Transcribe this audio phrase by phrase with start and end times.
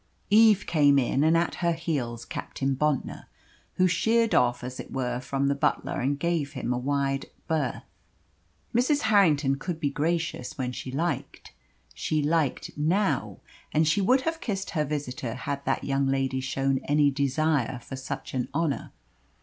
[0.31, 3.25] Eve came in, and at her heels Captain Bontnor,
[3.75, 7.83] who sheered off as it were from the butler, and gave him a wide berth.
[8.73, 9.01] Mrs.
[9.01, 11.53] Harrington could be gracious when she liked.
[11.93, 13.41] She liked now,
[13.71, 17.95] and she would have kissed her visitor had that young lady shown any desire for
[17.95, 18.91] such an honour.